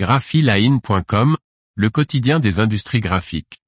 graphiline.com, 0.00 1.36
le 1.74 1.90
quotidien 1.90 2.40
des 2.40 2.58
industries 2.58 3.00
graphiques. 3.00 3.60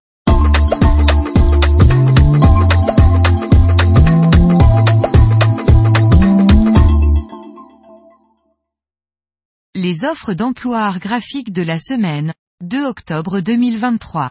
Les 9.75 10.05
offres 10.05 10.33
d'emploi 10.33 10.81
art 10.81 11.01
graphique 11.01 11.53
de 11.53 11.61
la 11.61 11.79
semaine, 11.79 12.33
2 12.63 12.87
octobre 12.87 13.41
2023. 13.41 14.31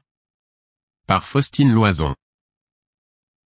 Par 1.06 1.24
Faustine 1.24 1.72
Loison. 1.72 2.16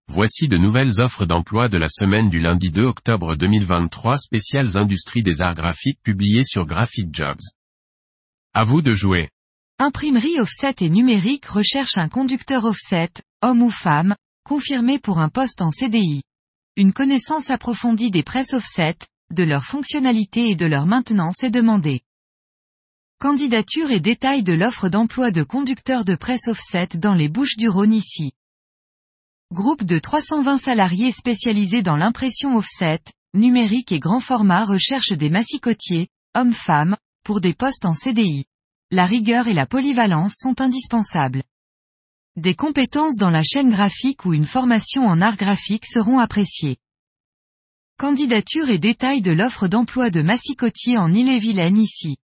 Voici 0.07 0.46
de 0.46 0.59
nouvelles 0.59 1.00
offres 1.00 1.27
d'emploi 1.27 1.68
de 1.68 1.79
la 1.79 1.89
semaine 1.89 2.30
du 2.30 2.39
lundi 2.39 2.71
2 2.71 2.84
octobre 2.84 3.34
2023 3.34 4.16
spéciales 4.16 4.77
industries 4.77 5.25
des 5.25 5.43
arts 5.43 5.55
graphiques 5.55 6.00
publiées 6.05 6.45
sur 6.45 6.66
Graphic 6.66 7.09
Jobs. 7.12 7.43
À 8.57 8.62
vous 8.62 8.82
de 8.82 8.95
jouer. 8.95 9.30
Imprimerie 9.80 10.39
offset 10.39 10.76
et 10.79 10.89
numérique 10.89 11.46
recherche 11.46 11.99
un 11.99 12.08
conducteur 12.08 12.64
offset, 12.64 13.11
homme 13.43 13.64
ou 13.64 13.68
femme, 13.68 14.14
confirmé 14.45 15.00
pour 15.00 15.18
un 15.18 15.29
poste 15.29 15.61
en 15.61 15.72
CDI. 15.72 16.22
Une 16.76 16.93
connaissance 16.93 17.50
approfondie 17.50 18.12
des 18.12 18.22
presses 18.22 18.53
offset, 18.53 18.96
de 19.32 19.43
leurs 19.43 19.64
fonctionnalités 19.64 20.50
et 20.50 20.54
de 20.54 20.67
leur 20.67 20.86
maintenance 20.86 21.43
est 21.43 21.50
demandée. 21.50 22.03
Candidature 23.18 23.90
et 23.90 23.98
détails 23.98 24.45
de 24.45 24.53
l'offre 24.53 24.89
d'emploi 24.89 25.32
de 25.32 25.43
conducteur 25.43 26.04
de 26.04 26.14
presse 26.14 26.46
offset 26.46 26.90
dans 26.95 27.14
les 27.14 27.29
Bouches 27.29 27.57
du 27.57 27.68
Rhône 27.68 27.93
ici. 27.93 28.34
Groupe 29.53 29.82
de 29.82 29.98
320 29.98 30.59
salariés 30.59 31.11
spécialisés 31.11 31.82
dans 31.82 31.96
l'impression 31.96 32.56
offset, 32.56 33.00
numérique 33.34 33.91
et 33.91 33.98
grand 33.98 34.20
format 34.20 34.64
recherche 34.64 35.11
des 35.11 35.28
massicotiers, 35.28 36.06
hommes-femmes, 36.36 36.97
pour 37.25 37.41
des 37.41 37.55
postes 37.55 37.84
en 37.84 37.95
CDI. 37.95 38.45
La 38.91 39.06
rigueur 39.06 39.48
et 39.48 39.55
la 39.55 39.67
polyvalence 39.67 40.34
sont 40.37 40.61
indispensables. 40.61 41.42
Des 42.37 42.55
compétences 42.55 43.17
dans 43.17 43.31
la 43.31 43.43
chaîne 43.43 43.71
graphique 43.71 44.25
ou 44.25 44.35
une 44.35 44.45
formation 44.45 45.07
en 45.07 45.21
art 45.21 45.37
graphique 45.37 45.87
seront 45.87 46.19
appréciées. 46.19 46.77
Candidature 47.97 48.71
et 48.71 48.79
détails 48.79 49.23
de 49.23 49.33
l'offre 49.33 49.69
d'emploi 49.69 50.11
de 50.11 50.21
massicotier 50.21 50.98
en 50.98 51.13
Ille-et-Vilaine 51.13 51.77
ici. 51.77 52.17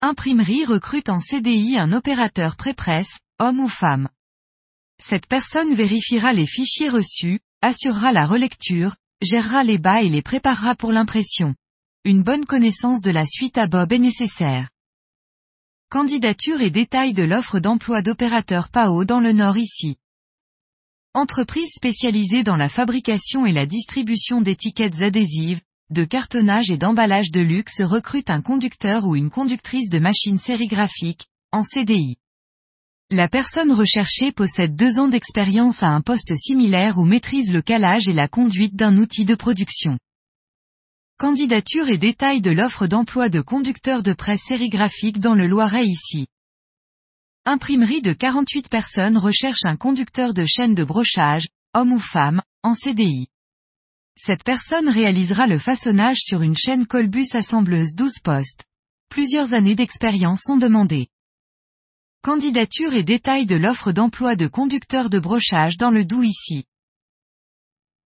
Imprimerie 0.00 0.64
recrute 0.64 1.08
en 1.08 1.20
CDI 1.20 1.78
un 1.78 1.92
opérateur 1.92 2.56
pré-presse, 2.56 3.18
homme 3.38 3.60
ou 3.60 3.68
femme. 3.68 4.08
Cette 5.00 5.26
personne 5.26 5.74
vérifiera 5.74 6.32
les 6.32 6.46
fichiers 6.46 6.90
reçus, 6.90 7.40
assurera 7.62 8.12
la 8.12 8.26
relecture, 8.26 8.96
gérera 9.22 9.64
les 9.64 9.78
bas 9.78 10.02
et 10.02 10.08
les 10.08 10.22
préparera 10.22 10.74
pour 10.74 10.92
l'impression. 10.92 11.54
Une 12.08 12.22
bonne 12.22 12.46
connaissance 12.46 13.02
de 13.02 13.10
la 13.10 13.26
suite 13.26 13.58
à 13.58 13.66
Bob 13.66 13.92
est 13.92 13.98
nécessaire. 13.98 14.70
Candidature 15.90 16.62
et 16.62 16.70
détails 16.70 17.12
de 17.12 17.22
l'offre 17.22 17.58
d'emploi 17.60 18.00
d'opérateur 18.00 18.70
PAO 18.70 19.04
dans 19.04 19.20
le 19.20 19.34
Nord 19.34 19.58
ici. 19.58 19.98
Entreprise 21.12 21.68
spécialisée 21.70 22.44
dans 22.44 22.56
la 22.56 22.70
fabrication 22.70 23.44
et 23.44 23.52
la 23.52 23.66
distribution 23.66 24.40
d'étiquettes 24.40 25.02
adhésives, 25.02 25.60
de 25.90 26.06
cartonnage 26.06 26.70
et 26.70 26.78
d'emballage 26.78 27.30
de 27.30 27.42
luxe 27.42 27.82
recrute 27.82 28.30
un 28.30 28.40
conducteur 28.40 29.04
ou 29.04 29.14
une 29.14 29.28
conductrice 29.28 29.90
de 29.90 29.98
machine 29.98 30.38
sérigraphique, 30.38 31.26
en 31.52 31.62
CDI. 31.62 32.16
La 33.10 33.28
personne 33.28 33.70
recherchée 33.70 34.32
possède 34.32 34.74
deux 34.76 34.98
ans 34.98 35.08
d'expérience 35.08 35.82
à 35.82 35.88
un 35.88 36.00
poste 36.00 36.34
similaire 36.38 36.96
ou 36.96 37.04
maîtrise 37.04 37.52
le 37.52 37.60
calage 37.60 38.08
et 38.08 38.14
la 38.14 38.28
conduite 38.28 38.76
d'un 38.76 38.96
outil 38.96 39.26
de 39.26 39.34
production. 39.34 39.98
Candidature 41.20 41.88
et 41.88 41.98
détails 41.98 42.40
de 42.40 42.52
l'offre 42.52 42.86
d'emploi 42.86 43.28
de 43.28 43.40
conducteur 43.40 44.04
de 44.04 44.12
presse 44.12 44.42
sérigraphique 44.46 45.18
dans 45.18 45.34
le 45.34 45.48
Loiret 45.48 45.84
ici. 45.84 46.28
Imprimerie 47.44 48.02
de 48.02 48.12
48 48.12 48.68
personnes 48.68 49.18
recherche 49.18 49.64
un 49.64 49.74
conducteur 49.74 50.32
de 50.32 50.44
chaîne 50.44 50.76
de 50.76 50.84
brochage, 50.84 51.48
homme 51.74 51.92
ou 51.92 51.98
femme, 51.98 52.40
en 52.62 52.74
CDI. 52.74 53.26
Cette 54.16 54.44
personne 54.44 54.88
réalisera 54.88 55.48
le 55.48 55.58
façonnage 55.58 56.18
sur 56.20 56.42
une 56.42 56.56
chaîne 56.56 56.86
Colbus 56.86 57.30
assembleuse 57.32 57.96
12 57.96 58.20
postes. 58.22 58.66
Plusieurs 59.08 59.54
années 59.54 59.74
d'expérience 59.74 60.42
sont 60.46 60.56
demandées. 60.56 61.08
Candidature 62.22 62.94
et 62.94 63.02
détails 63.02 63.46
de 63.46 63.56
l'offre 63.56 63.90
d'emploi 63.90 64.36
de 64.36 64.46
conducteur 64.46 65.10
de 65.10 65.18
brochage 65.18 65.78
dans 65.78 65.90
le 65.90 66.04
Doubs 66.04 66.22
ici. 66.22 66.64